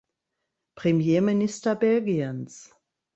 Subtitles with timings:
[0.73, 2.71] Premierminister Belgiens.